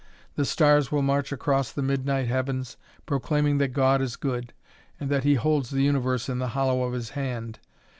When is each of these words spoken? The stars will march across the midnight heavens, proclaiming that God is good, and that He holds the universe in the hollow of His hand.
The 0.33 0.45
stars 0.45 0.91
will 0.91 1.03
march 1.03 1.31
across 1.31 1.71
the 1.71 1.83
midnight 1.83 2.27
heavens, 2.27 2.75
proclaiming 3.05 3.59
that 3.59 3.67
God 3.67 4.01
is 4.01 4.15
good, 4.15 4.51
and 4.99 5.11
that 5.11 5.25
He 5.25 5.35
holds 5.35 5.69
the 5.69 5.83
universe 5.83 6.27
in 6.27 6.39
the 6.39 6.47
hollow 6.57 6.81
of 6.81 6.93
His 6.93 7.11
hand. 7.11 7.59